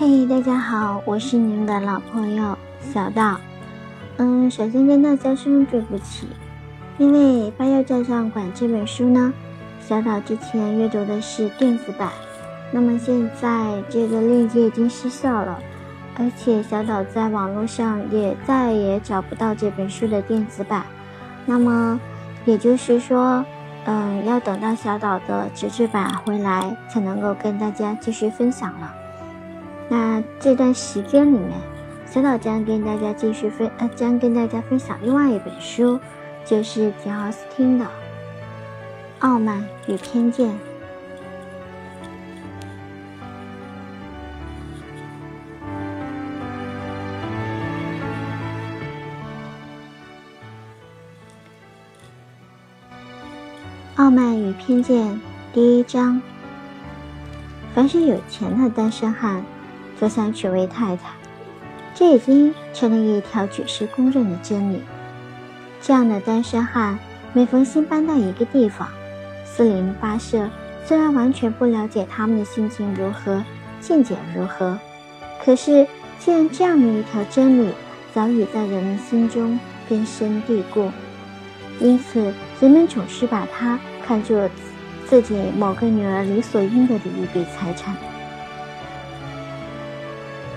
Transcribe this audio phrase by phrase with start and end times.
[0.00, 3.38] 嘿，大家好，我是你们的老朋友小道。
[4.16, 6.26] 嗯，首先跟大家说声对不起，
[6.96, 9.30] 因为《八月照相馆》这本书呢，
[9.78, 12.08] 小岛之前阅读的是电子版，
[12.72, 15.58] 那么现在这个链接已经失效了，
[16.16, 20.82] 而且小岛在网络上也再也找不到这本书的电子版，
[21.44, 22.00] 那么
[22.46, 23.44] 也就是说，
[23.84, 28.94] 嗯，要等到小岛的纸质版回来，才能够跟大家继续分享了。
[29.92, 31.50] 那这段时间里面，
[32.06, 35.98] 小岛将跟大家继续分呃，将跟大家分享另外一本书，
[36.44, 37.84] 就是简奥斯汀的
[39.18, 40.48] 《傲慢与偏见》。
[53.96, 55.08] 《傲慢与偏见》
[55.52, 56.22] 第一章：
[57.74, 59.44] 凡是有钱的单身汉。
[60.00, 61.10] 都想娶位太太，
[61.94, 64.80] 这已经成了一条举世公认的真理。
[65.82, 66.98] 这样的单身汉
[67.34, 68.88] 每逢新搬到一个地方，
[69.44, 70.48] 四邻八舍
[70.86, 73.44] 虽然完全不了解他们的心情如何、
[73.78, 74.78] 见解如何，
[75.44, 75.86] 可是
[76.18, 77.70] 既然这样的一条真理
[78.14, 80.90] 早已在人们心中根深蒂固，
[81.78, 84.48] 因此人们总是把它看作
[85.06, 87.94] 自己某个女儿理所应得的一笔财产。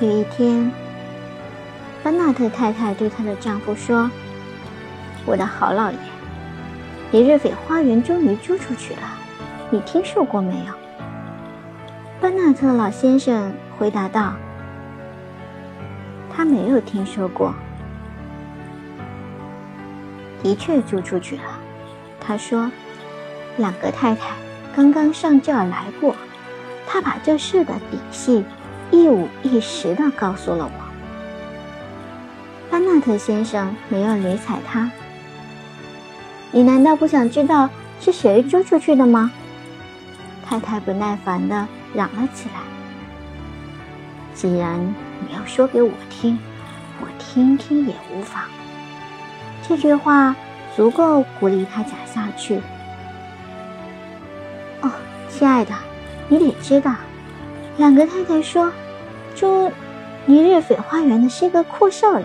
[0.00, 0.70] 有一天，
[2.04, 4.08] 班纳特太太对她的丈夫说
[5.26, 5.98] ：“我的好老爷，
[7.10, 9.00] 李日斐花园终于租出去了，
[9.70, 10.72] 你听说过没有？”
[12.22, 14.34] 班纳特老先生回答道
[16.32, 17.52] ：“他没有听说过。”
[20.44, 21.58] 的确租出去了，
[22.20, 22.70] 他说
[23.58, 24.28] ：“朗格太太
[24.76, 26.14] 刚刚上这儿来过，
[26.86, 28.44] 他把这事的底细。”
[28.90, 30.88] 一五一十的告诉了我。
[32.70, 34.90] 班纳特先生没有理睬他。
[36.50, 37.68] 你难道不想知道
[38.00, 39.30] 是谁租出去的吗？
[40.46, 42.60] 太太不耐烦的嚷了起来。
[44.34, 44.78] 既然
[45.20, 46.38] 你要说给我听，
[47.00, 48.42] 我听听也无妨。
[49.66, 50.34] 这句话
[50.74, 52.62] 足够鼓励他讲下去。
[54.80, 54.90] 哦，
[55.28, 55.74] 亲爱的，
[56.28, 56.94] 你得知道。
[57.78, 58.72] 两个太太说
[59.36, 59.70] ：“住
[60.26, 62.24] 尼日斐花园的是个阔少爷，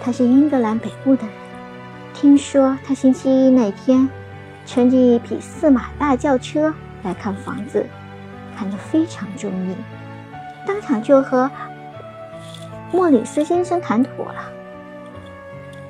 [0.00, 1.32] 他是英格兰北部的人。
[2.14, 4.08] 听说他星期一那天
[4.64, 6.72] 乘着一匹四马大轿车
[7.02, 7.86] 来看房子，
[8.56, 9.76] 看得非常中意，
[10.66, 11.50] 当场就和
[12.90, 14.50] 莫里斯先生谈妥了。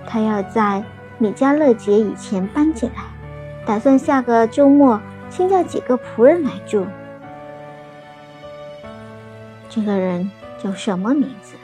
[0.09, 0.83] 他要在
[1.19, 3.05] 米迦勒节以前搬进来，
[3.65, 5.01] 打算下个周末
[5.31, 6.85] 先叫几个仆人来住。”
[9.75, 10.31] 这个人
[10.63, 11.55] 叫什么名字？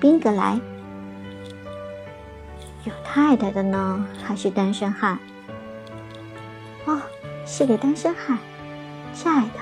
[0.00, 0.60] 宾格莱。
[2.84, 5.16] 有太太的呢，还是单身汉？
[6.86, 7.00] 哦，
[7.46, 8.36] 是个单身汉，
[9.14, 9.60] 亲爱的，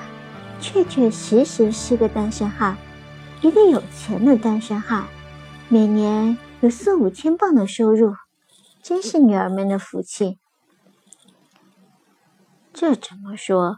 [0.59, 2.75] 确确实实是个单身汉，
[3.41, 5.05] 一个有钱的单身汉，
[5.67, 8.15] 每年有四五千镑的收入，
[8.81, 10.39] 真是女儿们的福气。
[12.73, 13.77] 这怎么说？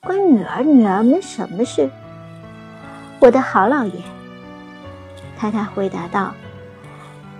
[0.00, 1.90] 关女儿女儿们什么事？
[3.18, 3.92] 我的好老爷，
[5.38, 6.32] 太太回答道：“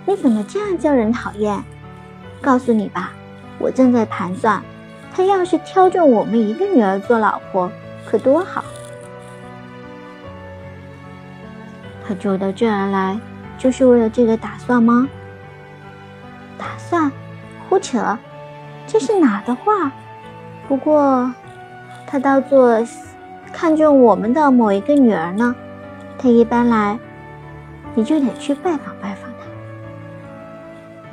[0.07, 1.63] 你怎么这样叫人讨厌？
[2.41, 3.13] 告诉你吧，
[3.59, 4.63] 我正在盘算，
[5.15, 7.71] 他要是挑中我们一个女儿做老婆，
[8.07, 8.65] 可多好。
[12.09, 13.21] 他走到这儿来，
[13.59, 15.07] 就是为了这个打算吗？
[16.57, 17.13] 打算？
[17.69, 18.17] 胡扯！
[18.87, 19.93] 这是哪的话？
[20.67, 21.31] 不过，
[22.07, 22.83] 他倒做
[23.53, 25.55] 看中我们的某一个女儿呢。”
[26.19, 26.99] 他一般来，
[27.95, 29.47] 你就得去拜访拜访他。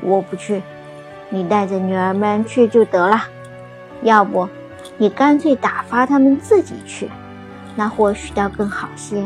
[0.01, 0.61] 我不去，
[1.29, 3.23] 你带着女儿们去就得了。
[4.01, 4.47] 要不，
[4.97, 7.09] 你干脆打发他们自己去，
[7.75, 9.25] 那或许倒更好些。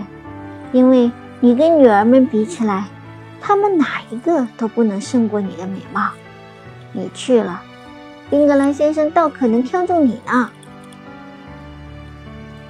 [0.71, 2.85] 因为你跟女儿们比起来，
[3.39, 6.09] 他们哪一个都不能胜过你的美貌。
[6.91, 7.62] 你去了，
[8.30, 10.50] 宾格兰先生倒可能挑中你呢。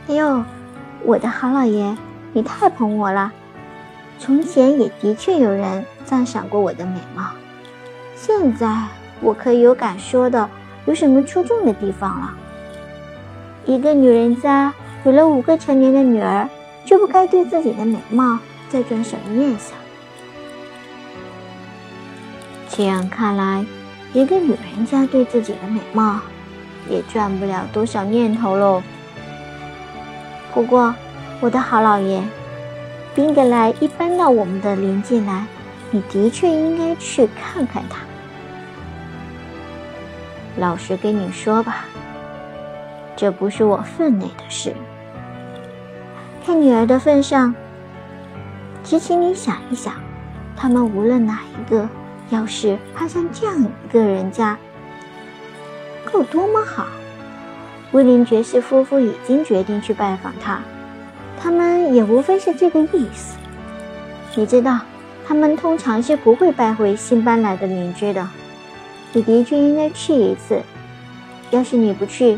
[0.07, 0.43] 哎呦，
[1.03, 1.97] 我的好老爷！
[2.33, 3.31] 你太捧我了，
[4.19, 7.23] 从前也的确有人赞赏过我的美貌，
[8.15, 8.83] 现在
[9.21, 10.47] 我可以有敢说的，
[10.85, 12.33] 有什么出众的地方了？
[13.65, 14.71] 一个女人家
[15.03, 16.47] 有了五个成年的女儿，
[16.85, 18.37] 就不该对自己的美貌
[18.69, 19.71] 再转什么念想？
[22.69, 23.65] 这样看来，
[24.13, 26.19] 一个女人家对自己的美貌
[26.87, 28.83] 也转不了多少念头喽。
[30.53, 30.93] 不过。
[31.39, 32.19] 我的好老爷，
[33.13, 35.45] 宾格莱一搬到我们的邻居来，
[35.91, 37.99] 你的确应该去看看他。
[40.57, 41.85] 老实跟你说吧，
[43.15, 44.73] 这不是我分内的事。
[46.43, 47.53] 看女儿的份上，
[48.83, 49.93] 只请你想一想，
[50.55, 51.87] 他们无论哪一个，
[52.31, 54.57] 要是攀上这样一个人家，
[56.11, 56.87] 够多么好！
[57.91, 60.59] 威廉爵士夫妇已经决定去拜访他，
[61.47, 63.37] 他们也无非是这个意思。
[64.35, 64.81] 你知道，
[65.25, 68.27] 他们通常是不会拜会新搬来的邻居的。
[69.13, 70.61] 你的确应该去一次。
[71.49, 72.37] 要是你不去，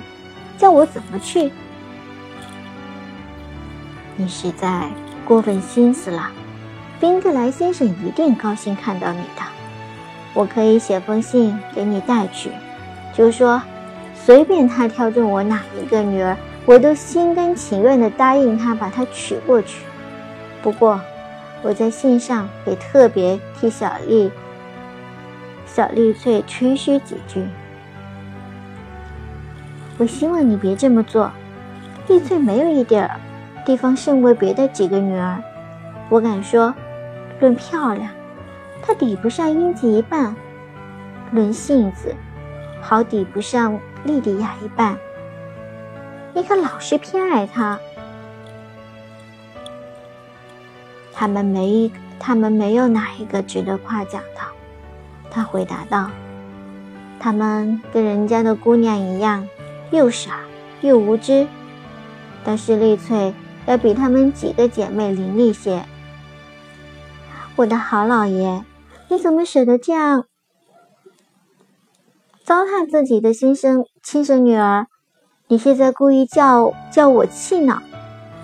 [0.60, 1.52] 叫我怎么去？
[4.16, 4.88] 你实在
[5.26, 6.30] 过分心思了。
[7.00, 9.42] 宾格莱先生一定高兴看到你的。
[10.36, 12.52] 我可以写封信给你带去，
[13.16, 13.60] 就说
[14.14, 16.38] 随便他挑中我哪一个女儿，
[16.70, 19.84] 我都心甘情愿地答应他把她娶过去。
[20.62, 21.02] 不过
[21.64, 24.32] 我在信上也特别替小丽。
[25.66, 27.44] 小丽翠吹嘘几句。
[29.98, 31.32] 我希望你别这么做。
[32.08, 33.20] 丽翠没有一点儿
[33.66, 35.42] 地方胜过别的几个女儿。
[36.08, 36.72] 我敢说，
[37.40, 38.12] 论漂亮，
[38.84, 40.36] 她抵不上英吉一半；
[41.32, 42.14] 论性子，
[42.80, 44.96] 好抵不上莉迪亚一半。
[46.34, 47.80] 你可老是偏爱他。
[51.14, 54.42] 他们没一，他们没有哪一个值得夸奖的。
[55.30, 56.10] 他回答道
[57.20, 59.48] ：“他们跟人家的姑娘一样，
[59.92, 60.40] 又傻
[60.82, 61.48] 又无知。
[62.44, 63.34] 但是丽翠
[63.66, 65.84] 要比他们几个姐妹伶俐些。”
[67.58, 68.64] 我的好老爷，
[69.10, 70.26] 你怎么舍得这样
[72.46, 74.88] 糟蹋自己的亲生亲生女儿？
[75.52, 77.82] 你是在故意叫叫我气恼，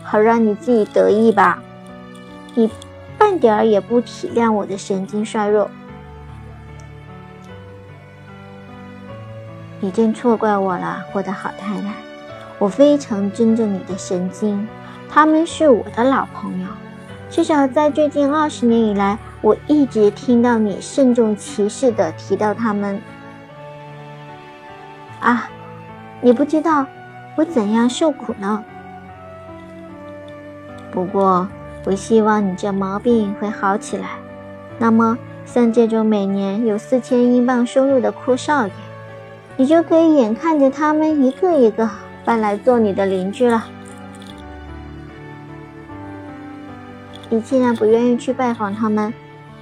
[0.02, 1.62] 好让你自己得意吧？
[2.56, 2.68] 你
[3.16, 5.70] 半点儿也不体谅我的神经衰弱。
[9.80, 11.94] 你真错怪我了，我的好太太。
[12.58, 14.68] 我非常尊重你的神经，
[15.08, 16.68] 他们是我的老朋友。
[17.30, 23.00] 至少在最近二十年以来，我一直听到你慎重其事地提到他们。
[25.20, 25.48] 啊，
[26.22, 26.86] 你不知道
[27.36, 28.64] 我怎样受苦呢？
[30.92, 31.48] 不过，
[31.84, 34.10] 我希望你这毛病会好起来。
[34.80, 38.74] 那么，像这种每年有四千英镑收入的阔少爷。
[39.58, 41.90] 你就可以眼看着他们一个一个
[42.26, 43.66] 搬来做你的邻居了。
[47.30, 49.14] 你既然不愿意去拜访他们，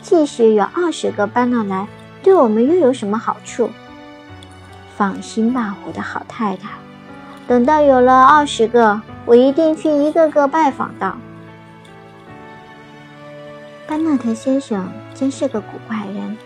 [0.01, 1.87] 即使有二十个搬了来，
[2.23, 3.69] 对我们又有什么好处？
[5.03, 6.69] 放心吧，我的好太太，
[7.45, 11.17] 等到有了二十个，我一定去一个个拜访到。
[13.85, 16.37] 班纳特先生真是个古怪人，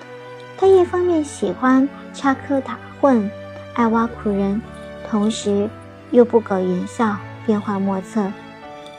[0.58, 3.30] 他一方面喜欢插科打诨。
[3.76, 4.60] 爱挖苦人，
[5.08, 5.70] 同时
[6.10, 7.16] 又不苟言笑，
[7.46, 8.26] 变幻莫测，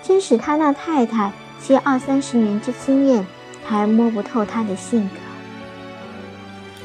[0.05, 3.27] 真使他那太太借二三十年之经验
[3.67, 5.28] 还摸不透他的性格。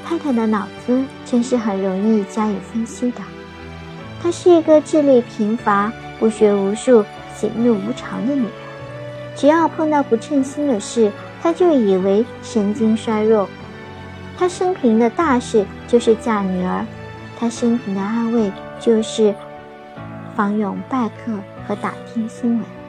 [0.05, 3.21] 太太的脑子真是很容易加以分析的。
[4.21, 7.03] 她是一个智力贫乏、不学无术、
[7.35, 8.51] 喜怒无常的女人。
[9.35, 13.49] 只要碰到不称心的事，她就以为神经衰弱。
[14.37, 16.85] 她生平的大事就是嫁女儿。
[17.39, 19.33] 她生平的安慰就是
[20.35, 21.33] 访拥拜客
[21.67, 22.82] 和打听新闻。